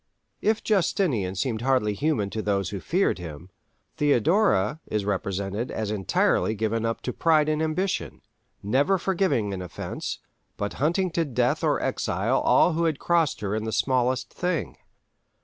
[0.41, 3.51] If Justinian seemed hardly human to those who feared him,
[3.97, 8.23] Theodora is represented as entirely given up to pride and ambition,
[8.63, 10.17] never forgiving an offence,
[10.57, 14.77] but hunting to death or exile all who had crossed her in the smallest thing.